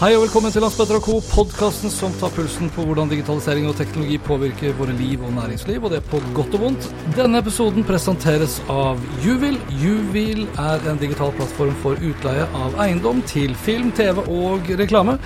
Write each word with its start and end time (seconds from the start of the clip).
Hei 0.00 0.14
og 0.16 0.22
velkommen 0.22 0.48
til 0.48 0.62
Landsbetter 0.64 0.96
Co., 1.04 1.18
podkasten 1.20 1.90
som 1.92 2.14
tar 2.16 2.30
pulsen 2.32 2.70
på 2.72 2.80
hvordan 2.88 3.10
digitalisering 3.10 3.66
og 3.68 3.76
teknologi 3.76 4.16
påvirker 4.24 4.72
våre 4.78 4.94
liv 4.96 5.20
og 5.20 5.34
næringsliv, 5.36 5.84
og 5.84 5.92
det 5.92 5.98
er 6.00 6.06
på 6.08 6.20
godt 6.32 6.56
og 6.56 6.62
vondt. 6.62 6.88
Denne 7.18 7.42
episoden 7.42 7.84
presenteres 7.84 8.54
av 8.72 8.96
Juvil. 9.20 9.58
Juvil 9.82 10.48
er 10.56 10.80
en 10.88 10.96
digital 11.02 11.30
plattform 11.36 11.76
for 11.84 12.00
utleie 12.00 12.46
av 12.56 12.70
eiendom 12.80 13.20
til 13.28 13.52
film, 13.66 13.92
TV 13.92 14.16
og 14.24 14.72
reklame. 14.80 15.18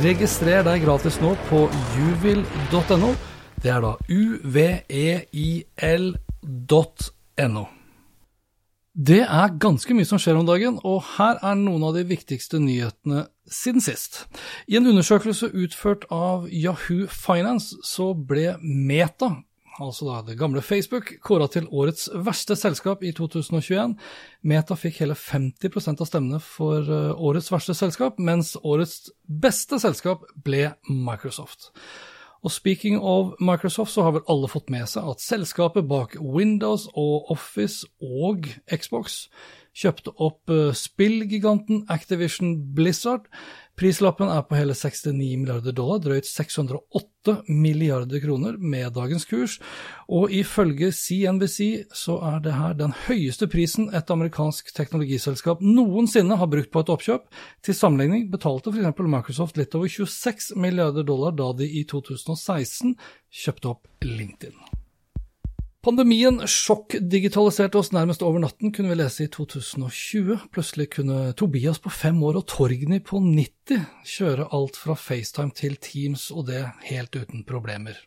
Registrer 0.00 0.64
deg 0.64 0.82
gratis 0.86 1.20
nå 1.20 1.36
på 1.50 1.68
juvil.no. 1.98 3.12
Det 3.60 3.70
er 3.76 3.80
da 3.84 3.92
uveil.no. 4.08 4.64
Det 8.94 9.22
er 9.26 9.56
ganske 9.58 9.90
mye 9.94 10.06
som 10.06 10.18
skjer 10.22 10.36
om 10.40 10.48
dagen, 10.48 10.80
og 10.80 11.02
her 11.18 11.36
er 11.42 11.54
noen 11.60 11.82
av 11.84 11.92
de 11.98 12.08
viktigste 12.08 12.56
nyhetene 12.62 13.28
siden 13.50 13.82
sist. 13.84 14.24
I 14.68 14.78
en 14.78 14.86
undersøkelse 14.90 15.50
utført 15.52 16.06
av 16.12 16.46
Yahoo 16.50 17.08
Finance 17.10 17.76
så 17.84 18.12
ble 18.14 18.54
Meta, 18.62 19.30
altså 19.82 20.08
da 20.08 20.20
det 20.28 20.38
gamle 20.38 20.62
Facebook, 20.62 21.14
kåra 21.24 21.48
til 21.50 21.68
årets 21.70 22.08
verste 22.14 22.56
selskap 22.56 23.02
i 23.04 23.12
2021. 23.16 23.96
Meta 24.42 24.78
fikk 24.78 25.02
hele 25.02 25.18
50% 25.18 26.00
av 26.00 26.10
stemmene 26.10 26.40
for 26.42 26.82
eh, 26.86 27.12
årets 27.14 27.50
verste 27.52 27.76
selskap, 27.76 28.18
mens 28.18 28.54
årets 28.62 29.10
beste 29.24 29.80
selskap 29.82 30.26
ble 30.46 30.70
Microsoft. 30.88 31.72
Og 32.44 32.52
speaking 32.52 32.98
of 33.00 33.32
Microsoft, 33.40 33.94
så 33.94 34.02
har 34.04 34.12
vel 34.18 34.26
alle 34.28 34.48
fått 34.52 34.68
med 34.72 34.84
seg 34.90 35.06
at 35.08 35.22
selskapet 35.24 35.86
bak 35.88 36.18
Windows 36.20 36.90
og 36.92 37.30
Office 37.32 37.88
og 38.04 38.50
Xbox 38.68 39.24
kjøpte 39.74 40.14
opp 40.22 40.50
eh, 40.52 40.72
spillgiganten 40.76 41.84
Activision 41.92 42.56
Blizzard. 42.74 43.28
Prislappen 43.74 44.30
er 44.30 44.44
på 44.46 44.54
hele 44.54 44.74
69 44.78 45.16
milliarder 45.40 45.74
dollar, 45.74 45.98
drøyt 45.98 46.28
608 46.30 47.40
milliarder 47.50 48.22
kroner 48.22 48.54
med 48.60 48.92
dagens 48.94 49.26
kurs. 49.26 49.56
Og 50.06 50.30
ifølge 50.30 50.92
CNBC 50.94 51.90
så 51.90 52.20
er 52.30 52.38
det 52.44 52.54
her 52.54 52.76
den 52.78 52.94
høyeste 53.08 53.48
prisen 53.50 53.90
et 53.90 54.12
amerikansk 54.14 54.70
teknologiselskap 54.76 55.64
noensinne 55.64 56.38
har 56.38 56.52
brukt 56.52 56.70
på 56.70 56.84
et 56.84 56.94
oppkjøp. 56.94 57.26
Til 57.66 57.78
sammenligning 57.80 58.30
betalte 58.30 58.70
f.eks. 58.70 59.02
Microsoft 59.16 59.58
litt 59.58 59.74
over 59.74 59.90
26 59.90 60.54
milliarder 60.54 61.02
dollar 61.10 61.34
da 61.34 61.50
de 61.58 61.66
i 61.66 61.82
2016 61.90 62.94
kjøpte 63.42 63.74
opp 63.74 64.06
LinkedIn. 64.06 64.73
Pandemien 65.84 66.38
sjokkdigitaliserte 66.48 67.76
oss 67.76 67.90
nærmest 67.92 68.22
over 68.24 68.40
natten, 68.40 68.70
kunne 68.72 68.88
vi 68.88 68.96
lese 68.96 69.26
i 69.26 69.28
2020. 69.28 70.38
Plutselig 70.54 70.86
kunne 70.94 71.34
Tobias 71.36 71.76
på 71.84 71.92
fem 71.92 72.22
år 72.24 72.38
og 72.40 72.46
Torgny 72.48 73.02
på 73.04 73.20
90 73.20 73.82
kjøre 74.14 74.46
alt 74.56 74.78
fra 74.80 74.96
FaceTime 74.96 75.52
til 75.52 75.76
Teams, 75.76 76.30
og 76.32 76.46
det 76.48 76.62
helt 76.88 77.12
uten 77.12 77.44
problemer. 77.44 77.98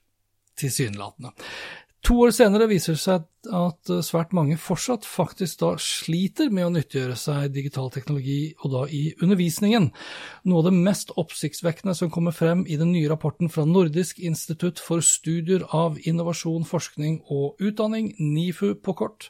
Tilsynelatende. 0.57 1.35
To 2.07 2.17
år 2.25 2.33
senere 2.33 2.69
viser 2.71 2.97
det 2.97 3.03
seg 3.03 3.21
at 3.21 3.29
svært 4.05 4.33
mange 4.35 4.57
fortsatt 4.61 5.05
faktisk 5.07 5.61
da 5.61 5.69
sliter 5.81 6.51
med 6.53 6.67
å 6.67 6.71
nyttiggjøre 6.75 7.15
seg 7.19 7.53
digital 7.55 7.89
teknologi, 7.93 8.53
og 8.63 8.73
da 8.73 8.83
i 8.91 9.13
undervisningen. 9.23 9.89
Noe 10.47 10.61
av 10.61 10.67
det 10.69 10.75
mest 10.75 11.13
oppsiktsvekkende 11.17 11.95
som 11.97 12.11
kommer 12.13 12.35
frem 12.35 12.65
i 12.67 12.77
den 12.79 12.91
nye 12.93 13.09
rapporten 13.11 13.51
fra 13.53 13.65
Nordisk 13.67 14.19
institutt 14.19 14.81
for 14.83 15.03
studier 15.05 15.65
av 15.75 15.99
innovasjon, 16.07 16.67
forskning 16.67 17.21
og 17.33 17.61
utdanning, 17.63 18.13
NIFU 18.19 18.75
på 18.83 18.95
kort, 18.97 19.29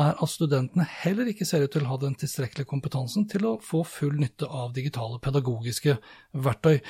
er 0.00 0.16
at 0.16 0.32
studentene 0.32 0.86
heller 0.88 1.28
ikke 1.28 1.46
ser 1.48 1.66
ut 1.66 1.72
til 1.74 1.84
å 1.84 1.92
ha 1.92 1.98
den 2.00 2.14
tilstrekkelige 2.18 2.68
kompetansen 2.70 3.26
til 3.28 3.44
å 3.48 3.56
få 3.62 3.82
full 3.84 4.16
nytte 4.20 4.48
av 4.48 4.72
digitale 4.76 5.20
pedagogiske 5.22 5.98
verktøy. 6.32 6.80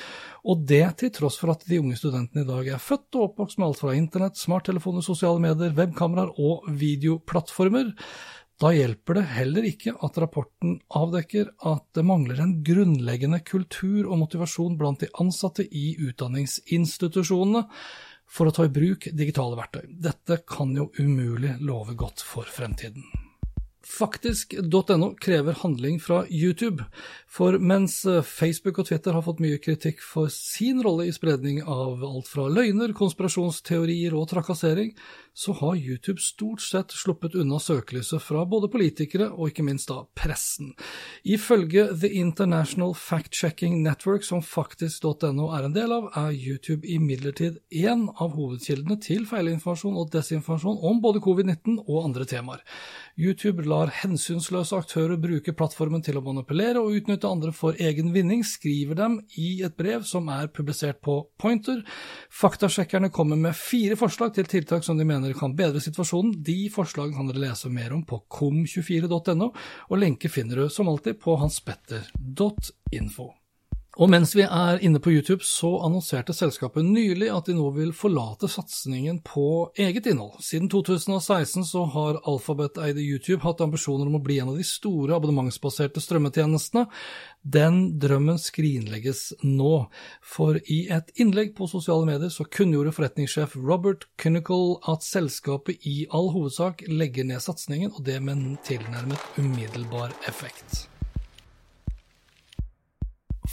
Og 0.47 0.63
det 0.67 0.85
til 1.01 1.11
tross 1.15 1.37
for 1.39 1.53
at 1.53 1.65
de 1.67 1.79
unge 1.81 1.97
studentene 1.99 2.45
i 2.45 2.47
dag 2.47 2.69
er 2.75 2.83
født 2.83 3.17
og 3.17 3.29
oppvokst 3.29 3.59
med 3.59 3.69
alt 3.69 3.81
fra 3.81 3.95
internett, 3.97 4.39
smarttelefoner, 4.39 5.03
sosiale 5.03 5.41
medier, 5.43 5.75
webkameraer 5.75 6.33
og 6.39 6.62
videoplattformer. 6.67 7.91
Da 8.61 8.69
hjelper 8.71 9.17
det 9.17 9.25
heller 9.33 9.65
ikke 9.67 9.95
at 10.05 10.17
rapporten 10.21 10.77
avdekker 10.93 11.49
at 11.67 11.83
det 11.97 12.05
mangler 12.07 12.39
en 12.43 12.55
grunnleggende 12.65 13.41
kultur 13.43 14.05
og 14.05 14.21
motivasjon 14.21 14.77
blant 14.79 15.03
de 15.03 15.11
ansatte 15.19 15.65
i 15.65 15.95
utdanningsinstitusjonene 16.05 17.65
for 18.33 18.49
å 18.49 18.55
ta 18.55 18.65
i 18.67 18.73
bruk 18.73 19.09
digitale 19.11 19.57
verktøy. 19.59 19.83
Dette 20.07 20.39
kan 20.47 20.73
jo 20.77 20.91
umulig 20.99 21.57
love 21.61 21.97
godt 21.99 22.23
for 22.25 22.47
fremtiden. 22.49 23.05
Faktisk.no 23.83 25.09
krever 25.19 25.57
handling 25.59 25.97
fra 25.99 26.21
YouTube, 26.29 26.85
for 27.27 27.57
mens 27.59 27.97
Facebook 28.23 28.79
og 28.79 28.87
Twitter 28.87 29.11
har 29.11 29.25
fått 29.25 29.41
mye 29.43 29.59
kritikk 29.59 29.99
for 29.99 30.31
sin 30.31 30.79
rolle 30.85 31.09
i 31.09 31.15
spredning 31.15 31.59
av 31.67 31.99
alt 32.07 32.29
fra 32.31 32.47
løgner, 32.47 32.95
konspirasjonsteorier 32.95 34.15
og 34.15 34.29
trakassering, 34.31 34.93
så 35.33 35.53
har 35.59 35.75
YouTube 35.75 36.21
stort 36.21 36.61
sett 36.61 36.91
sluppet 36.91 37.35
unna 37.35 37.59
søkelyset 37.59 38.21
fra 38.21 38.43
både 38.45 38.69
politikere 38.73 39.29
og 39.31 39.49
ikke 39.49 39.65
minst 39.65 39.89
da 39.89 40.03
pressen. 40.17 40.73
Ifølge 41.25 41.87
The 41.91 42.11
International 42.19 42.93
Fact-Checking 42.97 43.81
Network, 43.83 44.23
som 44.23 44.43
faktisk.no 44.45 45.49
er 45.57 45.67
en 45.67 45.75
del 45.75 45.93
av, 45.95 46.11
er 46.19 46.35
YouTube 46.37 46.87
imidlertid 46.87 47.59
én 47.73 48.05
av 48.13 48.35
hovedkildene 48.37 48.99
til 49.01 49.25
feilinformasjon 49.29 49.97
og 49.97 50.11
desinformasjon 50.13 50.81
om 50.85 51.01
både 51.01 51.23
covid-19 51.23 51.81
og 51.87 52.03
andre 52.03 52.29
temaer. 52.29 52.61
YouTube 53.13 53.61
lar 53.69 53.91
hensynsløse 53.93 54.73
aktører 54.73 55.19
bruke 55.21 55.53
plattformen 55.53 56.01
til 56.01 56.17
å 56.17 56.23
manipulere 56.25 56.81
og 56.81 56.95
utnytte 56.97 57.29
andre 57.29 57.51
for 57.53 57.77
egen 57.77 58.09
vinning, 58.13 58.41
skriver 58.45 58.97
dem 58.97 59.19
i 59.37 59.61
et 59.65 59.75
brev 59.77 60.05
som 60.09 60.29
er 60.33 60.49
publisert 60.53 61.01
på 61.05 61.19
Pointer. 61.37 61.83
Faktasjekkerne 62.33 63.11
kommer 63.13 63.37
med 63.37 63.57
fire 63.57 63.97
forslag 63.99 64.33
til 64.33 64.49
tiltak 64.49 64.85
som 64.85 64.97
de 64.97 65.05
mener 65.05 65.22
mener 65.23 65.39
kan 65.39 65.55
bedre 65.55 65.81
situasjonen. 65.83 66.35
De 66.43 66.57
forslagene 66.73 67.15
kan 67.17 67.29
dere 67.29 67.45
lese 67.47 67.71
mer 67.71 67.95
om 67.95 68.03
på 68.07 68.21
kom24.no, 68.31 69.51
og 69.89 70.01
lenke 70.01 70.31
finner 70.31 70.63
du 70.63 70.69
som 70.69 70.91
alltid 70.91 71.19
på 71.23 71.37
hanspetter.info. 71.39 73.31
Og 74.01 74.09
mens 74.09 74.31
vi 74.33 74.41
er 74.41 74.79
inne 74.81 74.97
på 74.97 75.11
YouTube, 75.13 75.45
så 75.45 75.69
annonserte 75.85 76.33
selskapet 76.33 76.85
nylig 76.85 77.27
at 77.29 77.45
de 77.45 77.53
nå 77.53 77.67
vil 77.75 77.91
forlate 77.93 78.47
satsingen 78.49 79.19
på 79.21 79.69
eget 79.77 80.07
innhold. 80.09 80.39
Siden 80.41 80.65
2016 80.73 81.67
så 81.69 81.83
har 81.93 82.17
Alphabet-eide 82.25 83.03
YouTube 83.03 83.43
hatt 83.43 83.61
ambisjoner 83.61 84.09
om 84.09 84.17
å 84.17 84.23
bli 84.25 84.39
en 84.41 84.49
av 84.49 84.57
de 84.57 84.65
store 84.65 85.13
abonnementsbaserte 85.19 86.01
strømmetjenestene. 86.01 86.87
Den 87.45 87.99
drømmen 88.01 88.39
skrinlegges 88.41 89.27
nå, 89.45 89.75
for 90.25 90.57
i 90.65 90.79
et 90.93 91.13
innlegg 91.21 91.53
på 91.59 91.69
sosiale 91.69 92.07
medier 92.09 92.33
så 92.33 92.47
kunngjorde 92.49 92.95
forretningssjef 92.97 93.53
Robert 93.61 94.07
Kinnicle 94.17 94.79
at 94.89 95.05
selskapet 95.05 95.85
i 95.85 96.07
all 96.09 96.31
hovedsak 96.33 96.81
legger 96.89 97.29
ned 97.29 97.45
satsingen, 97.45 97.93
og 97.93 98.01
det 98.09 98.17
med 98.25 98.39
en 98.39 98.57
tilnærmet 98.65 99.37
umiddelbar 99.37 100.17
effekt. 100.25 100.87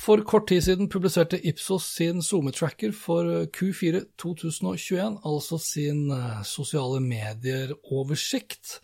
For 0.00 0.22
kort 0.24 0.46
tid 0.48 0.62
siden 0.64 0.88
publiserte 0.88 1.36
Ipsos 1.44 1.84
sin 1.92 2.22
SoMe-tracker 2.24 2.94
for 2.96 3.26
Q4 3.52 4.00
2021, 4.16 5.18
altså 5.28 5.58
sin 5.60 6.06
eh, 6.14 6.38
sosiale 6.48 7.02
medier-oversikt. 7.04 8.78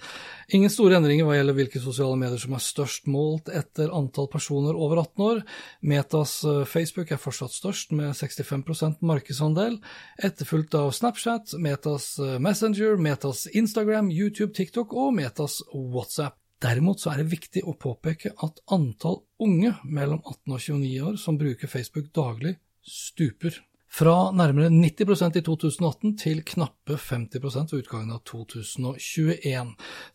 Ingen 0.52 0.72
store 0.74 0.98
endringer 0.98 1.24
hva 1.24 1.38
gjelder 1.38 1.56
hvilke 1.56 1.80
sosiale 1.80 2.20
medier 2.20 2.42
som 2.42 2.52
er 2.58 2.64
størst 2.66 3.08
målt 3.08 3.48
etter 3.48 3.96
antall 3.96 4.28
personer 4.28 4.76
over 4.76 5.00
18 5.06 5.26
år. 5.30 5.44
Metas 5.80 6.36
eh, 6.44 6.64
Facebook 6.68 7.16
er 7.16 7.22
fortsatt 7.22 7.56
størst, 7.56 7.96
med 7.96 8.12
65% 8.12 9.00
markedsandel, 9.00 9.80
etterfulgt 10.20 10.76
av 10.76 10.92
Snapchat, 10.92 11.56
Metas 11.56 12.18
eh, 12.20 12.36
Messenger, 12.44 13.00
Metas 13.00 13.46
Instagram, 13.56 14.12
YouTube, 14.12 14.52
TikTok 14.52 14.92
og 14.92 15.16
Metas 15.16 15.62
WhatsApp. 15.72 16.36
Derimot 16.66 16.98
så 16.98 17.12
er 17.12 17.22
det 17.22 17.30
viktig 17.30 17.62
å 17.68 17.76
påpeke 17.78 18.32
at 18.42 18.58
antall 18.74 19.20
unge 19.42 19.76
mellom 19.84 20.18
18 20.24 20.54
og 20.56 20.60
29 20.64 20.94
år 21.06 21.18
som 21.20 21.38
bruker 21.38 21.70
Facebook 21.70 22.08
daglig, 22.16 22.56
stuper. 22.82 23.60
Fra 23.96 24.32
nærmere 24.34 24.72
90% 24.72 25.38
i 25.38 25.42
2018 25.46 26.16
til 26.20 26.42
knappe 26.48 26.96
50 26.98 27.44
ved 27.44 27.76
utgangen 27.78 28.16
av 28.16 28.24
2021. 28.26 29.70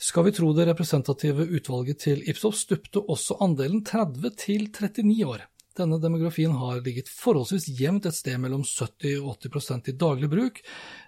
Skal 0.10 0.28
vi 0.28 0.34
tro 0.36 0.52
det 0.58 0.68
representative 0.68 1.48
utvalget 1.48 2.04
til 2.04 2.26
Ipsos, 2.30 2.66
stupte 2.66 3.00
også 3.00 3.40
andelen 3.42 3.86
30 3.88 4.36
til 4.44 4.68
39 4.68 5.24
år. 5.32 5.48
Denne 5.82 5.98
demografien 6.02 6.54
har 6.54 6.82
ligget 6.86 7.10
forholdsvis 7.10 7.68
jevnt 7.80 8.06
et 8.06 8.16
sted 8.16 8.38
mellom 8.44 8.62
70 8.68 9.18
og 9.24 9.34
80 9.42 9.54
prosent 9.56 9.90
i 9.90 9.98
daglig 9.98 10.30
bruk, 10.30 10.62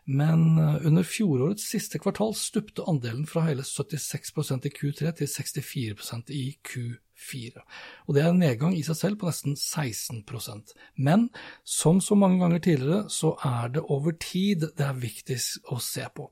men 0.09 0.57
eh, 0.57 0.87
under 0.89 1.05
fjorårets 1.05 1.67
siste 1.75 2.01
kvartal 2.01 2.33
stupte 2.37 2.85
andelen 2.89 3.27
fra 3.29 3.45
hele 3.45 3.65
76 3.67 4.33
prosent 4.33 4.65
i 4.65 4.73
Q3 4.73 5.13
til 5.19 5.29
64 5.29 5.99
prosent 5.99 6.33
i 6.33 6.47
Q4 6.65 7.12
fire. 7.23 7.63
Og 8.07 8.15
Det 8.15 8.23
er 8.23 8.29
en 8.31 8.41
nedgang 8.41 8.75
i 8.75 8.83
seg 8.85 8.97
selv 8.99 9.19
på 9.21 9.29
nesten 9.29 9.55
16% 9.55 10.73
Men 10.97 11.29
som 11.63 12.01
så 12.01 12.15
mange 12.19 12.41
ganger 12.41 12.59
tidligere, 12.59 13.09
så 13.09 13.33
er 13.45 13.73
det 13.75 13.85
over 13.87 14.15
tid 14.19 14.67
det 14.77 14.85
er 14.85 14.99
viktigst 14.99 15.71
å 15.71 15.79
se 15.81 16.05
på. 16.15 16.29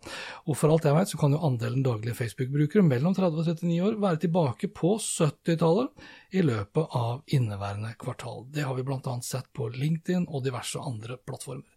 Og 0.47 0.57
For 0.57 0.71
alt 0.71 0.85
jeg 0.85 0.97
vet, 0.97 1.11
så 1.11 1.19
kan 1.21 1.33
jo 1.33 1.41
andelen 1.47 1.83
daglige 1.85 2.17
Facebook-brukere 2.19 2.85
mellom 2.85 3.15
30 3.17 3.41
og 3.41 3.47
39 3.47 3.81
år 3.87 3.99
være 4.01 4.21
tilbake 4.25 4.71
på 4.75 4.95
70-tallet 5.01 6.07
i 6.37 6.43
løpet 6.45 6.95
av 6.95 7.23
inneværende 7.27 7.93
kvartal. 7.99 8.45
Det 8.53 8.65
har 8.67 8.77
vi 8.77 8.85
bl.a. 8.87 9.15
sett 9.25 9.49
på 9.55 9.67
LinkedIn 9.73 10.27
og 10.29 10.45
diverse 10.45 10.79
andre 10.79 11.17
plattformer. 11.17 11.67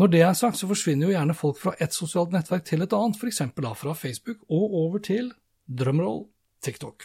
Når 0.00 0.14
det 0.14 0.22
er 0.24 0.38
sagt, 0.38 0.60
så 0.60 0.70
forsvinner 0.70 1.08
jo 1.08 1.16
gjerne 1.16 1.36
folk 1.36 1.60
fra 1.60 1.74
et 1.80 1.96
sosialt 1.96 2.32
nettverk 2.34 2.64
til 2.68 2.84
et 2.84 2.96
annet, 2.96 3.18
f.eks. 3.18 3.42
da 3.56 3.74
fra 3.76 3.94
Facebook 3.98 4.44
og 4.48 4.74
over 4.84 5.04
til 5.04 5.32
drømroll 5.68 6.26
TikTok. 6.64 7.04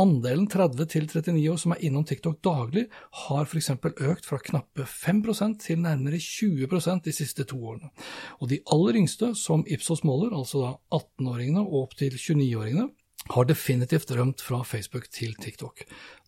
Andelen 0.00 0.48
30-39 0.50 1.44
år 1.52 1.58
som 1.62 1.74
er 1.74 1.84
innom 1.86 2.04
TikTok 2.08 2.40
daglig, 2.44 2.86
har 3.24 3.46
f.eks. 3.46 3.70
økt 3.78 4.26
fra 4.26 4.40
knappe 4.42 4.86
5% 4.88 5.60
til 5.62 5.82
nærmere 5.84 6.18
20% 6.22 7.04
de 7.06 7.14
siste 7.14 7.46
to 7.48 7.60
årene. 7.62 7.92
Og 8.42 8.50
de 8.50 8.60
aller 8.74 8.98
yngste, 9.02 9.34
som 9.38 9.64
Ipsos 9.66 10.04
måler, 10.06 10.34
altså 10.34 10.64
da 10.64 10.72
18-åringene 10.98 11.62
og 11.62 11.84
opp 11.84 11.98
til 12.00 12.16
29-åringene, 12.16 12.88
har 13.26 13.44
definitivt 13.44 14.10
rømt 14.16 14.40
fra 14.40 14.60
Facebook 14.64 15.08
til 15.12 15.34
TikTok. 15.36 15.82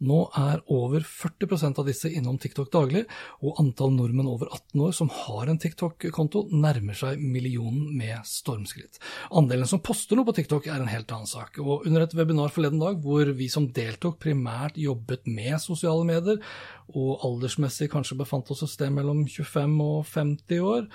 Nå 0.04 0.18
er 0.36 0.60
over 0.74 1.04
40% 1.06 1.78
av 1.80 1.86
disse 1.88 2.10
innom 2.10 2.36
TikTok 2.40 2.68
daglig, 2.74 3.04
og 3.40 3.60
antall 3.62 3.94
nordmenn 3.94 4.28
over 4.28 4.50
18 4.50 4.82
år 4.84 4.96
som 4.96 5.12
har 5.14 5.48
en 5.48 5.60
TikTok-konto, 5.60 6.48
nærmer 6.50 6.98
seg 6.98 7.22
millionen 7.22 7.94
med 7.96 8.26
stormskritt. 8.28 9.00
Andelen 9.30 9.70
som 9.70 9.82
poster 9.84 10.18
noe 10.18 10.28
på 10.28 10.36
TikTok 10.36 10.68
er 10.68 10.82
en 10.82 10.92
helt 10.92 11.14
annen 11.14 11.30
sak, 11.30 11.62
og 11.62 11.86
under 11.88 12.04
et 12.04 12.16
webinar 12.18 12.52
forleden 12.52 12.82
dag 12.82 13.00
hvor 13.04 13.32
vi 13.38 13.48
som 13.52 13.70
deltok 13.76 14.20
primært 14.20 14.76
jobbet 14.80 15.30
med 15.30 15.56
sosiale 15.62 16.04
medier, 16.08 16.42
og 16.90 17.24
aldersmessig 17.24 17.88
kanskje 17.92 18.18
befant 18.20 18.50
oss 18.52 18.66
et 18.66 18.74
sted 18.74 18.92
mellom 18.92 19.24
25 19.30 19.78
og 19.86 20.00
50 20.10 20.64
år, 20.74 20.88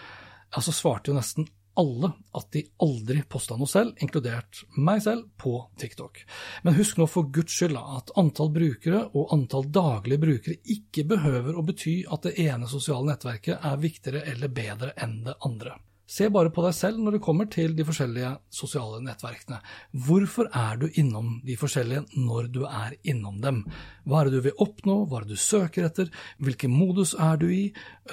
altså 0.56 0.75
svarte 0.75 1.09
jo 1.09 1.18
nesten 1.18 1.50
alle 1.80 2.12
at 2.36 2.51
de 2.56 2.63
aldri 2.83 3.22
posta 3.30 3.57
noe 3.60 3.69
selv, 3.69 3.95
inkludert 4.04 4.63
meg 4.77 5.01
selv, 5.06 5.27
på 5.42 5.57
TikTok. 5.81 6.22
Men 6.63 6.77
husk 6.80 7.00
nå 7.00 7.07
for 7.12 7.31
guds 7.36 7.56
skyld 7.56 7.80
at 7.80 8.13
antall 8.19 8.51
brukere 8.56 9.06
og 9.13 9.33
antall 9.36 9.68
daglige 9.72 10.24
brukere 10.25 10.75
ikke 10.75 11.07
behøver 11.16 11.57
å 11.57 11.66
bety 11.66 11.98
at 12.12 12.27
det 12.27 12.38
ene 12.45 12.69
sosiale 12.72 13.12
nettverket 13.12 13.60
er 13.60 13.81
viktigere 13.81 14.25
eller 14.33 14.54
bedre 14.56 14.94
enn 15.01 15.22
det 15.27 15.38
andre. 15.48 15.75
Se 16.06 16.28
bare 16.30 16.52
på 16.54 16.62
deg 16.62 16.75
selv 16.78 17.00
når 17.02 17.16
det 17.16 17.24
kommer 17.25 17.48
til 17.50 17.74
de 17.74 17.86
forskjellige 17.86 18.36
sosiale 18.54 19.00
nettverkene. 19.02 19.57
Hvorfor 20.06 20.52
er 20.54 20.78
du 20.81 20.86
innom 21.02 21.40
de 21.46 21.57
forskjellige 21.57 22.06
når 22.22 22.52
du 22.54 22.62
er 22.69 22.94
innom 23.10 23.40
dem? 23.42 23.63
Hva 24.06 24.22
er 24.22 24.30
det 24.30 24.38
du 24.38 24.46
vil 24.46 24.62
oppnå, 24.62 25.00
hva 25.10 25.19
er 25.19 25.25
det 25.25 25.40
du 25.40 25.42
søker 25.42 25.90
etter, 25.90 26.12
hvilken 26.38 26.74
modus 26.74 27.16
er 27.18 27.42
du 27.42 27.48
i, 27.50 27.63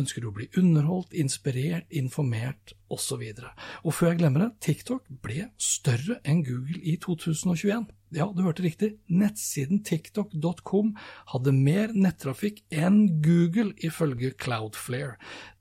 ønsker 0.00 0.24
du 0.24 0.30
å 0.30 0.36
bli 0.38 0.48
underholdt, 0.56 1.12
inspirert, 1.12 1.88
informert, 1.92 2.72
osv. 2.92 3.22
Og, 3.28 3.44
og 3.84 3.96
før 3.96 4.12
jeg 4.12 4.22
glemmer 4.22 4.46
det, 4.46 4.52
TikTok 4.64 5.08
ble 5.24 5.50
større 5.60 6.20
enn 6.24 6.44
Google 6.48 6.80
i 6.80 6.96
2021. 7.00 7.90
Ja, 8.12 8.26
du 8.28 8.42
hørte 8.44 8.60
riktig, 8.60 8.90
nettsiden 9.08 9.78
tiktok.com 9.88 10.90
hadde 11.32 11.54
mer 11.56 11.94
nettrafikk 11.96 12.58
enn 12.68 13.06
Google, 13.24 13.72
ifølge 13.80 14.34
Cloudflare. 14.36 15.14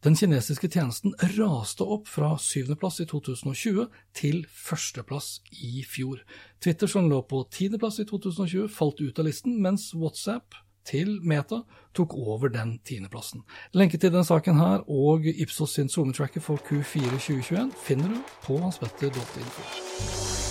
Den 0.04 0.18
kinesiske 0.20 0.68
tjenesten 0.68 1.16
raste 1.38 1.88
opp 1.88 2.10
fra 2.12 2.34
syvendeplass 2.44 3.00
i 3.06 3.08
2020 3.08 3.88
til 4.20 4.44
førsteplass 4.52 5.38
i 5.64 5.86
fjor. 5.88 6.26
Twitter, 6.60 6.92
som 6.92 7.08
lå 7.08 7.22
på 7.24 7.46
tiendeplass 7.56 8.02
i 8.04 8.08
2020, 8.10 8.68
falt 8.68 9.00
ut 9.00 9.24
av 9.24 9.32
listen, 9.32 9.56
mens 9.64 9.94
WhatsApp 9.96 10.60
til 10.84 11.22
Meta 11.24 11.64
tok 11.96 12.18
over 12.20 12.52
den 12.52 12.82
tiendeplassen. 12.84 13.46
Lenke 13.72 13.96
til 13.96 14.12
denne 14.12 14.28
saken 14.28 14.60
her 14.60 14.84
og 14.92 15.24
Ipsos 15.32 15.78
sin 15.78 15.92
SoMe-tracker 15.94 16.44
for 16.44 16.60
Q4 16.68 17.16
2021 17.16 17.72
finner 17.88 18.18
du 18.18 18.24
på 18.44 18.60
hanspetter.info. 18.60 20.51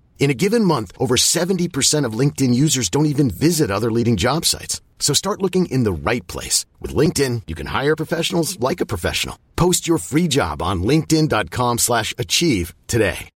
In 0.21 0.29
a 0.29 0.35
given 0.35 0.63
month, 0.63 0.91
over 0.99 1.15
70% 1.17 2.05
of 2.05 2.13
LinkedIn 2.13 2.53
users 2.53 2.89
don't 2.89 3.07
even 3.07 3.31
visit 3.31 3.71
other 3.71 3.91
leading 3.91 4.17
job 4.17 4.45
sites. 4.45 4.79
So 4.99 5.15
start 5.15 5.41
looking 5.41 5.65
in 5.65 5.83
the 5.83 5.91
right 5.91 6.25
place. 6.27 6.65
With 6.79 6.95
LinkedIn, 6.95 7.41
you 7.47 7.55
can 7.55 7.65
hire 7.65 7.95
professionals 7.95 8.59
like 8.59 8.81
a 8.81 8.85
professional. 8.85 9.37
Post 9.55 9.87
your 9.87 9.97
free 9.97 10.27
job 10.27 10.61
on 10.61 10.83
linkedin.com 10.83 11.79
slash 11.79 12.13
achieve 12.19 12.75
today. 12.87 13.29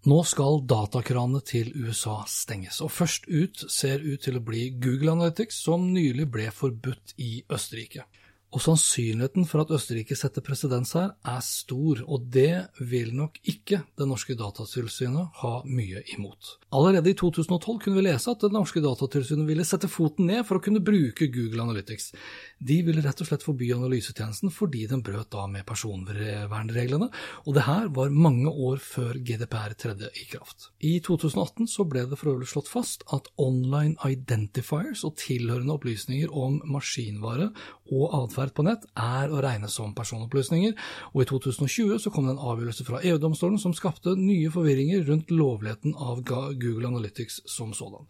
Nå 0.00 0.22
skal 0.24 0.62
datakranene 0.64 1.42
til 1.44 1.74
USA 1.76 2.22
stenges, 2.26 2.80
og 2.80 2.88
først 2.90 3.26
ut 3.28 3.66
ser 3.68 4.00
ut 4.00 4.22
til 4.24 4.38
å 4.38 4.42
bli 4.42 4.70
Google 4.80 5.12
Analytics, 5.12 5.58
som 5.60 5.90
nylig 5.92 6.24
ble 6.32 6.46
forbudt 6.56 7.12
i 7.20 7.42
Østerrike. 7.52 8.06
Og 8.50 8.62
sannsynligheten 8.64 9.44
for 9.46 9.62
at 9.62 9.70
Østerrike 9.70 10.16
setter 10.18 10.42
presedens 10.42 10.90
her, 10.96 11.12
er 11.22 11.42
stor, 11.46 12.00
og 12.10 12.24
det 12.34 12.66
vil 12.82 13.12
nok 13.14 13.36
ikke 13.46 13.78
det 13.98 14.06
norske 14.10 14.34
datatilsynet 14.34 15.36
ha 15.42 15.52
mye 15.70 16.02
imot. 16.16 16.56
Allerede 16.74 17.12
i 17.12 17.18
2012 17.18 17.78
kunne 17.84 18.00
vi 18.00 18.06
lese 18.08 18.32
at 18.32 18.42
det 18.42 18.50
norske 18.54 18.82
datatilsynet 18.82 19.46
ville 19.46 19.66
sette 19.66 19.90
foten 19.90 20.26
ned 20.26 20.42
for 20.48 20.58
å 20.58 20.64
kunne 20.64 20.82
bruke 20.82 21.28
Google 21.30 21.62
Analytics. 21.62 22.10
De 22.58 22.80
ville 22.86 23.04
rett 23.04 23.22
og 23.22 23.30
slett 23.30 23.46
forby 23.46 23.70
analysetjenesten 23.76 24.50
fordi 24.54 24.82
den 24.90 25.04
brøt 25.06 25.30
da 25.30 25.46
med 25.50 25.66
personvernreglene, 25.68 27.10
og 27.46 27.54
det 27.54 27.66
her 27.68 27.86
var 27.94 28.10
mange 28.10 28.50
år 28.50 28.82
før 28.82 29.20
GDPR 29.22 29.76
tredde 29.78 30.10
i 30.18 30.26
kraft. 30.32 30.72
I 30.82 30.96
2018 31.06 31.70
så 31.70 31.86
ble 31.86 32.02
det 32.10 32.18
for 32.18 32.34
øvrig 32.34 32.50
slått 32.50 32.70
fast 32.72 33.06
at 33.14 33.30
online 33.38 33.94
identifiers 34.10 35.06
og 35.06 35.20
tilhørende 35.22 35.78
opplysninger 35.78 36.34
om 36.34 36.58
maskinvare 36.66 37.52
og 37.94 38.14
atferd 38.24 38.39
på 38.48 38.64
nett 38.64 38.86
er 38.96 39.28
å 39.28 39.42
regne 39.44 39.68
som 39.68 39.92
personopplysninger, 39.94 40.72
og 41.12 41.22
i 41.22 41.26
2020 41.28 41.98
så 42.00 42.12
kom 42.14 42.24
det 42.26 42.32
en 42.34 42.46
avgjørelse 42.52 42.86
fra 42.86 43.02
EU-domstolen 43.04 43.58
som 43.60 43.74
skapte 43.76 44.16
nye 44.16 44.48
forvirringer 44.52 45.04
rundt 45.08 45.30
lovligheten 45.30 45.92
av 45.94 46.22
Google 46.24 46.88
Analytics 46.88 47.42
som 47.50 47.74
sådan. 47.76 48.08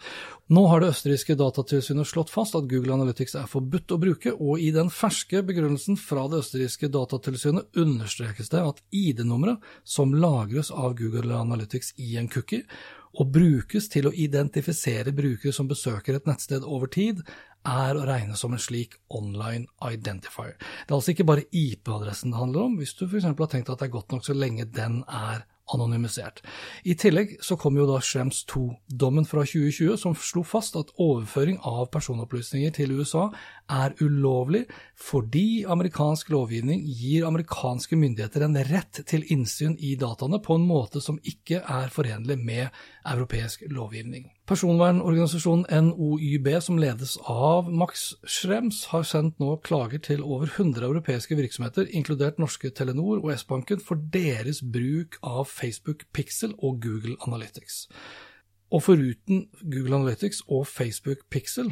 Nå 0.54 0.66
har 0.70 0.80
det 0.80 0.92
østerrikske 0.94 1.34
datatilsynet 1.40 2.06
slått 2.06 2.30
fast 2.30 2.54
at 2.54 2.68
Google 2.70 2.94
Analytics 2.94 3.34
er 3.40 3.50
forbudt 3.50 3.96
å 3.96 4.00
bruke, 4.02 4.36
og 4.38 4.62
i 4.62 4.70
den 4.74 4.92
ferske 4.94 5.42
begrunnelsen 5.46 5.98
fra 6.00 6.28
det 6.30 6.44
østerrikske 6.44 6.92
datatilsynet 6.94 7.76
understrekes 7.80 8.52
det 8.54 8.62
at 8.62 8.80
ID-nummeret 8.94 9.58
som 9.84 10.14
lagres 10.14 10.70
av 10.70 10.94
Google 11.00 11.34
Analytics 11.40 11.94
i 11.98 12.16
en 12.20 12.30
cookie, 12.30 12.64
og 13.18 13.32
brukes 13.34 13.88
til 13.90 14.08
å 14.08 14.14
identifisere 14.14 15.14
brukere 15.14 15.54
som 15.54 15.68
besøker 15.70 16.16
et 16.16 16.28
nettsted 16.30 16.66
over 16.66 16.90
tid, 16.92 17.22
er 17.66 17.98
å 17.98 18.04
regne 18.08 18.38
som 18.40 18.54
en 18.54 18.62
slik 18.62 18.94
online 19.12 19.66
identifier. 19.84 20.54
Det 20.56 20.94
er 20.94 20.96
altså 20.96 21.12
ikke 21.12 21.28
bare 21.28 21.48
IP-adressen 21.50 22.32
det 22.32 22.40
handler 22.40 22.68
om, 22.68 22.78
hvis 22.80 22.94
du 22.96 23.04
f.eks. 23.06 23.26
har 23.28 23.50
tenkt 23.52 23.72
at 23.72 23.82
det 23.82 23.90
er 23.90 23.96
godt 23.98 24.14
nok 24.14 24.24
så 24.24 24.36
lenge 24.36 24.68
den 24.70 25.02
er 25.04 25.44
anonymisert. 25.74 26.42
I 26.84 26.96
tillegg 26.98 27.36
så 27.44 27.56
kom 27.60 27.78
jo 27.78 27.86
da 27.88 28.00
Schrems 28.04 28.42
2-dommen 28.50 29.26
fra 29.28 29.44
2020 29.46 29.98
som 30.00 30.16
slo 30.18 30.44
fast 30.46 30.78
at 30.80 30.92
overføring 31.00 31.60
av 31.66 31.88
personopplysninger 31.94 32.74
til 32.76 32.96
USA 32.98 33.28
er 33.70 33.94
ulovlig 34.02 34.64
fordi 34.98 35.64
amerikansk 35.70 36.32
lovgivning 36.34 36.82
gir 36.86 37.28
amerikanske 37.28 37.98
myndigheter 37.98 38.46
en 38.46 38.58
rett 38.70 39.02
til 39.08 39.26
innsyn 39.32 39.76
i 39.78 39.94
dataene 40.00 40.42
på 40.42 40.58
en 40.58 40.66
måte 40.66 41.02
som 41.04 41.20
ikke 41.22 41.62
er 41.62 41.94
forenlig 41.94 42.38
med 42.40 42.68
europeisk 43.06 43.64
lovgivning. 43.70 44.28
Personvernorganisasjonen 44.50 45.68
NOYB, 45.70 46.48
som 46.58 46.78
ledes 46.82 47.12
av 47.30 47.68
Max 47.70 48.16
Schrems, 48.26 48.80
har 48.90 49.04
sendt 49.06 49.36
nå 49.38 49.52
klager 49.62 50.00
til 50.02 50.24
over 50.26 50.50
100 50.50 50.88
europeiske 50.88 51.36
virksomheter, 51.38 51.86
inkludert 51.94 52.40
norske 52.42 52.72
Telenor 52.74 53.20
og 53.20 53.30
S-banken, 53.36 53.78
for 53.78 54.02
deres 54.10 54.58
bruk 54.58 55.20
av 55.22 55.46
Facebook 55.46 56.02
Pixel 56.10 56.56
og 56.58 56.80
Google 56.82 57.14
Analytics. 57.28 57.84
Og 58.74 58.82
foruten 58.88 59.46
Google 59.62 60.00
Analytics 60.00 60.42
og 60.48 60.66
Facebook 60.66 61.22
Pixel 61.30 61.70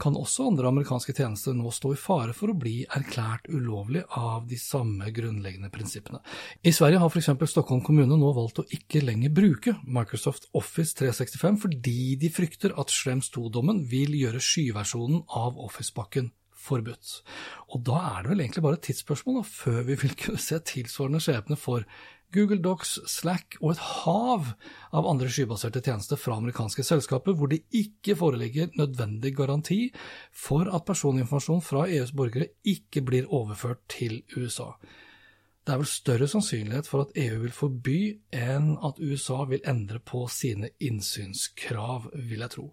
kan 0.00 0.16
også 0.18 0.50
andre 0.50 0.68
amerikanske 0.68 1.14
tjenester 1.16 1.54
nå 1.56 1.70
stå 1.72 1.94
i 1.94 2.00
fare 2.00 2.34
for 2.36 2.52
å 2.52 2.56
bli 2.58 2.84
erklært 2.98 3.48
ulovlig 3.48 4.02
av 4.18 4.46
de 4.50 4.58
samme 4.60 5.08
grunnleggende 5.14 5.70
prinsippene. 5.72 6.20
I 6.60 6.72
Sverige 6.76 7.00
har 7.00 7.12
f.eks. 7.12 7.30
Stockholm 7.50 7.82
kommune 7.86 8.18
nå 8.18 8.32
valgt 8.36 8.60
å 8.60 8.66
ikke 8.76 9.04
lenger 9.04 9.32
bruke 9.36 9.76
Microsoft 9.84 10.50
Office 10.56 10.96
365 11.00 11.60
fordi 11.64 12.00
de 12.20 12.32
frykter 12.32 12.76
at 12.80 12.92
Schrems 12.92 13.30
2-dommen 13.34 13.84
vil 13.90 14.16
gjøre 14.18 14.42
skyversjonen 14.42 15.24
av 15.32 15.56
Office-pakken 15.64 16.32
forbudt. 16.66 17.20
Og 17.74 17.82
da 17.86 18.00
er 18.10 18.24
det 18.24 18.32
vel 18.32 18.44
egentlig 18.44 18.64
bare 18.64 18.78
et 18.80 18.86
tidsspørsmål 18.88 19.40
da, 19.40 19.46
før 19.48 19.80
vi 19.86 19.98
vil 20.02 20.14
kunne 20.18 20.42
se 20.42 20.58
tilsvarende 20.72 21.22
skjebne 21.22 21.58
for 21.60 21.86
Google 22.36 22.60
Docs, 22.60 22.98
Slack 23.08 23.56
og 23.62 23.72
et 23.72 23.80
hav 23.80 24.50
av 24.96 25.08
andre 25.08 25.30
skybaserte 25.32 25.80
tjenester 25.84 26.20
fra 26.20 26.36
amerikanske 26.36 26.84
selskaper, 26.84 27.36
hvor 27.36 27.48
det 27.52 27.62
ikke 27.74 28.16
foreligger 28.18 28.74
nødvendig 28.76 29.32
garanti 29.38 29.80
for 30.36 30.68
at 30.68 30.84
personinformasjon 30.88 31.64
fra 31.64 31.86
EUs 31.88 32.12
borgere 32.16 32.52
ikke 32.68 33.02
blir 33.06 33.32
overført 33.32 33.86
til 33.92 34.20
USA. 34.36 34.74
Det 35.66 35.74
er 35.74 35.80
vel 35.80 35.88
større 35.90 36.26
sannsynlighet 36.30 36.86
for 36.86 37.02
at 37.02 37.16
EU 37.18 37.40
vil 37.42 37.54
forby 37.54 38.00
enn 38.38 38.68
at 38.86 39.00
USA 39.02 39.40
vil 39.50 39.64
endre 39.66 39.98
på 39.98 40.20
sine 40.30 40.68
innsynskrav, 40.78 42.06
vil 42.14 42.44
jeg 42.44 42.52
tro. 42.52 42.66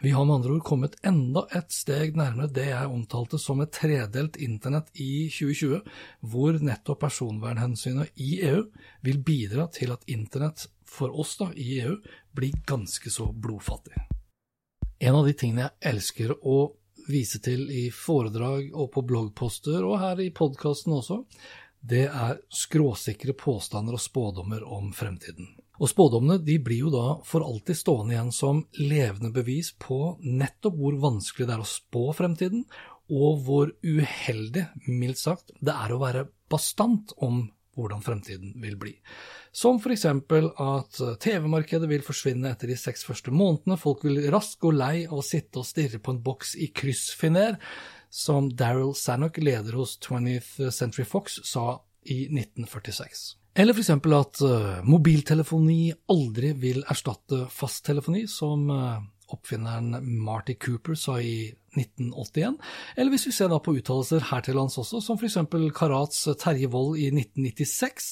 Vi 0.00 0.14
har 0.16 0.24
med 0.24 0.38
andre 0.38 0.54
ord 0.54 0.64
kommet 0.64 0.96
enda 1.04 1.42
et 1.58 1.68
steg 1.76 2.16
nærmere 2.16 2.48
det 2.56 2.70
jeg 2.70 2.94
omtalte 2.94 3.36
som 3.42 3.60
et 3.60 3.74
tredelt 3.76 4.40
internett 4.40 4.88
i 4.96 5.28
2020, 5.28 5.92
hvor 6.24 6.56
nettopp 6.64 7.02
personvernhensynet 7.04 8.16
i 8.24 8.38
EU 8.48 8.64
vil 9.04 9.20
bidra 9.28 9.68
til 9.68 9.92
at 9.92 10.08
internett 10.08 10.70
for 10.88 11.12
oss 11.20 11.36
da, 11.36 11.52
i 11.52 11.82
EU 11.82 11.98
blir 12.32 12.56
ganske 12.64 13.12
så 13.12 13.28
blodfattig. 13.28 14.08
En 15.04 15.20
av 15.20 15.28
de 15.28 15.36
tingene 15.36 15.68
jeg 15.68 15.92
elsker 15.92 16.32
å 16.40 16.62
vise 17.12 17.40
til 17.44 17.68
i 17.72 17.88
foredrag 17.92 18.72
og 18.72 18.88
på 18.96 19.04
bloggposter, 19.04 19.84
og 19.84 20.00
her 20.00 20.20
i 20.24 20.32
podkasten 20.32 20.96
også, 20.96 21.22
det 21.80 22.06
er 22.08 22.38
skråsikre 22.50 23.34
påstander 23.38 23.96
og 23.96 24.02
spådommer 24.02 24.64
om 24.66 24.92
fremtiden. 24.96 25.54
Og 25.78 25.90
spådommene 25.92 26.40
de 26.42 26.56
blir 26.62 26.88
jo 26.88 26.90
da 26.90 27.06
for 27.26 27.46
alltid 27.46 27.78
stående 27.78 28.16
igjen 28.16 28.32
som 28.34 28.64
levende 28.80 29.30
bevis 29.34 29.70
på 29.78 30.16
nettopp 30.24 30.78
hvor 30.78 30.96
vanskelig 31.04 31.46
det 31.46 31.54
er 31.54 31.62
å 31.62 31.68
spå 31.70 32.08
fremtiden, 32.18 32.64
og 33.08 33.44
hvor 33.46 33.70
uheldig, 33.86 34.66
mildt 34.90 35.22
sagt, 35.22 35.54
det 35.64 35.72
er 35.72 35.94
å 35.94 36.02
være 36.02 36.26
bastant 36.50 37.14
om 37.24 37.46
hvordan 37.78 38.02
fremtiden 38.02 38.56
vil 38.58 38.74
bli. 38.80 38.92
Som 39.54 39.78
eksempel 39.78 40.50
at 40.60 40.98
TV-markedet 41.22 41.88
vil 41.90 42.02
forsvinne 42.04 42.50
etter 42.50 42.72
de 42.72 42.76
seks 42.78 43.06
første 43.06 43.30
månedene, 43.30 43.78
folk 43.80 44.02
vil 44.04 44.20
raskt 44.34 44.58
gå 44.64 44.72
lei 44.74 45.06
av 45.06 45.20
å 45.20 45.24
sitte 45.24 45.62
og 45.62 45.68
stirre 45.68 46.02
på 46.02 46.14
en 46.14 46.22
boks 46.26 46.56
i 46.58 46.68
kryssfiner, 46.74 47.56
som 48.10 48.48
Daryl 48.56 48.94
Sannock, 48.96 49.38
leder 49.38 49.76
hos 49.78 49.98
20th 50.00 50.70
Century 50.70 51.04
Fox, 51.04 51.40
sa 51.44 51.84
i 52.08 52.24
1946. 52.24 53.36
Eller 53.58 53.74
f.eks. 53.74 53.90
at 53.90 54.40
uh, 54.46 54.80
mobiltelefoni 54.86 55.92
aldri 56.12 56.52
vil 56.56 56.84
erstatte 56.86 57.46
fasttelefoni, 57.50 58.26
som 58.30 58.68
uh, 58.70 59.00
oppfinneren 59.34 59.98
Marty 60.24 60.54
Cooper 60.60 60.96
sa 60.98 61.18
i 61.20 61.50
1981, 61.76 62.56
eller 62.96 63.12
hvis 63.12 63.26
vi 63.28 63.32
ser 63.36 63.50
da 63.52 63.58
på 63.62 63.74
uttalelser 63.76 64.24
her 64.30 64.42
til 64.44 64.56
lands 64.58 64.78
også, 64.80 65.02
som 65.04 65.18
f.eks. 65.20 65.36
Karats 65.76 66.24
Terje 66.40 66.70
Wold 66.72 66.96
i 66.98 67.10
1996, 67.12 68.08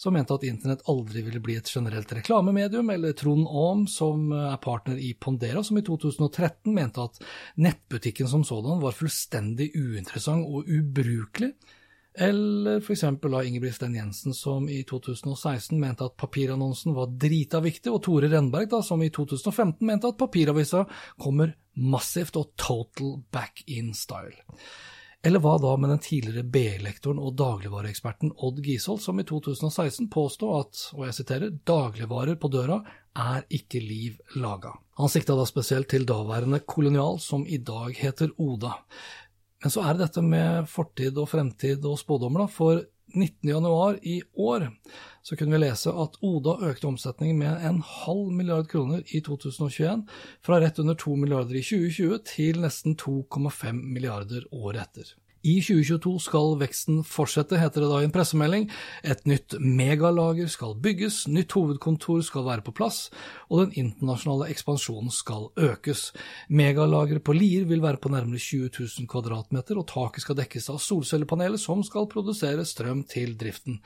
som 0.00 0.16
mente 0.16 0.34
at 0.34 0.46
internett 0.48 0.84
aldri 0.90 1.22
ville 1.26 1.40
bli 1.44 1.56
et 1.60 1.70
generelt 1.70 2.12
reklamemedium, 2.18 2.90
eller 2.92 3.14
Trond 3.16 3.46
Aam, 3.46 3.86
som 3.90 4.28
er 4.34 4.58
partner 4.62 4.98
i 4.98 5.14
Pondera, 5.14 5.62
som 5.64 5.78
i 5.78 5.86
2013 5.86 6.74
mente 6.74 7.06
at 7.06 7.22
nettbutikken 7.62 8.28
som 8.30 8.44
sådan 8.46 8.82
var 8.82 8.96
fullstendig 8.96 9.70
uinteressant 9.78 10.46
og 10.46 10.66
ubrukelig, 10.66 11.54
eller 12.18 12.80
f.eks. 12.80 13.04
av 13.04 13.44
Ingebrigt 13.44 13.76
Sten 13.76 13.94
Jensen, 13.94 14.34
som 14.34 14.68
i 14.68 14.82
2016 14.88 15.80
mente 15.80 16.04
at 16.04 16.16
papirannonsen 16.16 16.94
var 16.96 17.12
drita 17.12 17.60
viktig, 17.60 17.92
og 17.92 18.02
Tore 18.06 18.30
Renberg, 18.32 18.70
da, 18.72 18.82
som 18.82 19.02
i 19.04 19.10
2015 19.12 19.84
mente 19.86 20.08
at 20.08 20.18
papiravisa 20.20 20.86
kommer 21.20 21.54
massivt 21.76 22.38
og 22.40 22.54
total 22.56 23.18
back 23.32 23.64
in 23.66 23.92
style. 23.94 24.36
Eller 25.26 25.42
hva 25.42 25.56
da 25.58 25.72
med 25.80 25.90
den 25.90 26.02
tidligere 26.04 26.46
BI-lektoren 26.54 27.18
og 27.18 27.34
dagligvareeksperten 27.40 28.36
Odd 28.46 28.60
Gisholt, 28.62 29.02
som 29.02 29.18
i 29.18 29.24
2016 29.26 30.06
påstod 30.12 30.60
at, 30.60 30.82
og 30.94 31.06
jeg 31.08 31.16
siterer, 31.16 31.56
dagligvarer 31.66 32.38
på 32.38 32.50
døra 32.52 32.78
er 33.16 33.46
ikke 33.50 33.80
liv 33.82 34.20
laga. 34.38 34.76
Han 35.00 35.10
sikta 35.10 35.34
da 35.36 35.46
spesielt 35.48 35.90
til 35.90 36.06
daværende 36.08 36.60
Kolonial, 36.68 37.18
som 37.20 37.42
i 37.48 37.58
dag 37.58 37.96
heter 37.98 38.30
Oda. 38.38 38.76
Men 39.62 39.72
så 39.72 39.82
er 39.82 39.94
det 39.94 40.06
dette 40.06 40.22
med 40.24 40.68
fortid 40.70 41.16
og 41.18 41.30
fremtid 41.32 41.84
og 41.88 41.98
spådommer, 42.00 42.44
da. 42.44 42.52
For 42.52 42.82
19.1 43.16 44.00
i 44.02 44.20
år 44.36 44.66
så 45.24 45.36
kunne 45.38 45.56
vi 45.56 45.62
lese 45.62 45.90
at 45.90 46.18
Oda 46.26 46.56
økte 46.68 46.88
omsetningen 46.90 47.38
med 47.40 47.64
en 47.64 47.78
halv 47.82 48.32
milliard 48.34 48.68
kroner 48.70 49.02
i 49.14 49.22
2021, 49.24 50.02
fra 50.44 50.58
rett 50.62 50.80
under 50.82 50.98
to 50.98 51.16
milliarder 51.18 51.56
i 51.56 51.64
2020 51.64 52.18
til 52.28 52.60
nesten 52.62 52.98
2,5 53.00 53.80
milliarder 53.80 54.44
året 54.52 54.84
etter. 54.84 55.14
I 55.44 55.58
2022 55.60 56.14
skal 56.24 56.54
veksten 56.58 57.02
fortsette, 57.06 57.58
heter 57.60 57.84
det 57.84 57.90
da 57.90 57.98
i 58.02 58.06
en 58.08 58.14
pressemelding. 58.14 58.68
Et 59.06 59.20
nytt 59.28 59.58
megalager 59.60 60.48
skal 60.50 60.74
bygges, 60.82 61.26
nytt 61.30 61.54
hovedkontor 61.54 62.22
skal 62.26 62.46
være 62.48 62.64
på 62.66 62.74
plass, 62.76 63.10
og 63.50 63.66
den 63.66 63.76
internasjonale 63.84 64.48
ekspansjonen 64.54 65.12
skal 65.14 65.50
økes. 65.60 66.08
Megalageret 66.48 67.24
på 67.26 67.36
Lier 67.36 67.68
vil 67.68 67.84
være 67.84 68.00
på 68.02 68.10
nærmere 68.14 68.42
20 68.42 68.72
000 68.78 69.10
kvadratmeter, 69.12 69.78
og 69.78 69.88
taket 69.92 70.24
skal 70.24 70.40
dekkes 70.40 70.70
av 70.72 70.80
solcellepaneler 70.82 71.60
som 71.60 71.84
skal 71.86 72.08
produsere 72.10 72.66
strøm 72.66 73.04
til 73.10 73.36
driften. 73.38 73.82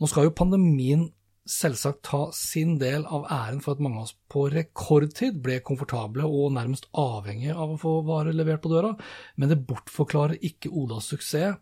Nå 0.00 0.10
skal 0.10 0.28
jo 0.28 0.38
pandemien 0.38 1.08
selvsagt 1.44 2.02
ta 2.08 2.20
sin 2.32 2.78
del 2.80 3.04
av 3.04 3.26
æren 3.32 3.60
for 3.64 3.76
at 3.76 3.82
mange 3.84 4.00
av 4.00 4.06
oss 4.06 4.14
på 4.32 4.46
rekordtid 4.52 5.40
ble 5.44 5.58
komfortable 5.66 6.24
og 6.24 6.54
nærmest 6.56 6.88
avhengige 6.96 7.56
av 7.56 7.74
å 7.74 7.80
få 7.80 7.96
varer 8.06 8.36
levert 8.36 8.62
på 8.64 8.72
døra, 8.72 8.94
men 9.36 9.52
det 9.52 9.60
bortforklarer 9.68 10.40
ikke 10.44 10.72
Odas 10.72 11.10
suksess 11.12 11.58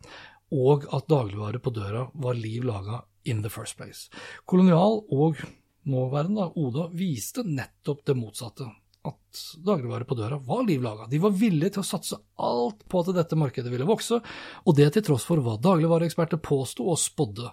og 0.53 0.87
at 0.93 1.09
dagligvare 1.09 1.63
på 1.65 1.73
døra 1.75 2.07
var 2.15 2.39
liv 2.39 2.67
laga 2.69 3.03
in 3.25 3.43
the 3.43 3.51
first 3.51 3.79
place. 3.79 4.11
Kolonial 4.47 5.01
og 5.11 5.41
nåværende 5.89 6.53
Oda 6.61 6.89
viste 6.95 7.43
nettopp 7.47 8.05
det 8.07 8.19
motsatte 8.19 8.69
at 9.03 9.41
dagligvare 9.67 10.07
på 10.07 10.15
døra 10.15 10.37
var 10.47 10.63
liv 10.67 10.83
laga. 10.83 11.09
De 11.11 11.19
var 11.23 11.35
villige 11.35 11.75
til 11.75 11.83
å 11.83 11.87
satse 11.87 12.19
alt 12.43 12.85
på 12.91 13.01
at 13.03 13.11
dette 13.17 13.39
markedet 13.39 13.73
ville 13.73 13.87
vokse, 13.89 14.21
og 14.23 14.77
det 14.79 14.89
til 14.95 15.05
tross 15.09 15.25
for 15.27 15.43
hva 15.43 15.57
dagligvareeksperter 15.63 16.39
påsto 16.45 16.87
og 16.93 17.01
spådde. 17.01 17.51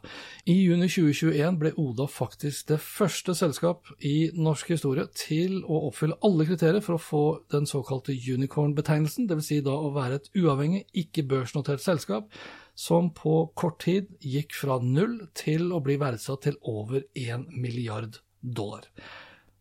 I 0.51 0.57
juni 0.59 0.89
2021 0.91 1.59
ble 1.61 1.73
Oda 1.81 2.05
faktisk 2.11 2.69
det 2.73 2.79
første 2.83 3.33
selskap 3.37 3.89
i 4.05 4.29
norsk 4.37 4.73
historie 4.75 5.07
til 5.17 5.61
å 5.65 5.85
oppfylle 5.89 6.19
alle 6.25 6.45
kriterier 6.49 6.85
for 6.85 6.97
å 6.97 7.03
få 7.03 7.23
den 7.53 7.69
såkalte 7.69 8.13
unicorn-betegnelsen, 8.13 9.29
dvs. 9.29 9.49
Si 9.49 9.61
da 9.65 9.73
å 9.73 9.93
være 9.95 10.19
et 10.19 10.27
uavhengig, 10.37 10.83
ikke 11.01 11.25
børsnotert 11.31 11.81
selskap 11.81 12.29
som 12.79 13.09
på 13.15 13.47
kort 13.57 13.81
tid 13.83 14.11
gikk 14.23 14.53
fra 14.55 14.77
null 14.83 15.17
til 15.35 15.73
å 15.73 15.81
bli 15.83 15.97
verdsatt 15.99 16.45
til 16.45 16.59
over 16.61 17.07
én 17.17 17.47
milliard 17.49 18.21
dollar. 18.39 18.85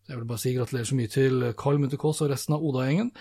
Jeg 0.09 0.17
vil 0.17 0.25
bare 0.25 0.41
si 0.41 0.55
gratulerer 0.55 0.87
så 0.89 0.95
mye 0.97 1.09
til 1.13 1.43
Carl 1.53 1.77
Munthe 1.77 1.97
Kaas 2.01 2.23
og 2.25 2.31
resten 2.31 2.55
av 2.55 2.63
Oda-gjengen. 2.65 3.11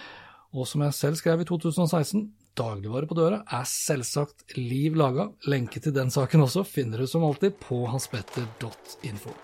Og 0.56 0.64
som 0.64 0.80
jeg 0.86 0.96
selv 0.96 1.18
skrev 1.20 1.42
i 1.42 1.46
2016, 1.48 2.22
dagligvare 2.56 3.08
på 3.10 3.16
døra 3.18 3.42
er 3.44 3.66
selvsagt 3.68 4.56
liv 4.56 4.96
laga. 4.96 5.28
Lenke 5.52 5.82
til 5.84 5.92
den 5.92 6.08
saken 6.10 6.46
også 6.46 6.64
finner 6.64 7.04
du 7.04 7.10
som 7.10 7.26
alltid 7.28 7.58
på 7.60 7.82
hanspetter.info. 7.92 9.34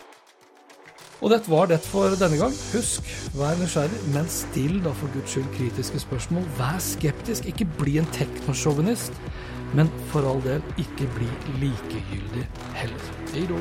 Og 1.21 1.31
dette 1.31 1.53
var 1.53 1.69
det 1.69 1.79
for 1.85 2.17
denne 2.21 2.39
gang. 2.41 2.57
Husk, 2.73 3.11
vær 3.37 3.61
nysgjerrig, 3.61 4.01
men 4.17 4.31
still 4.33 4.81
da 4.85 4.93
for 4.97 5.13
guds 5.13 5.37
skyld 5.37 5.51
kritiske 5.59 6.01
spørsmål. 6.01 6.47
Vær 6.59 6.81
skeptisk, 6.85 7.49
ikke 7.53 7.69
bli 7.77 7.99
en 8.01 8.09
teknosjåvinist. 8.17 9.21
Men 9.77 9.93
for 10.13 10.25
all 10.31 10.41
del, 10.49 10.65
ikke 10.81 11.11
bli 11.19 11.29
likegyldig 11.61 12.49
heller. 12.81 13.13
Hei 13.35 13.45
då. 13.51 13.61